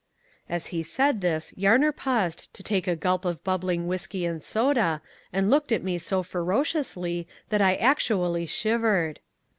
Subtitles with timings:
[0.49, 4.99] As he said this Yarner paused to take a gulp of bubbling whiskey and soda
[5.31, 9.19] and looked at me so ferociously that I actually shivered.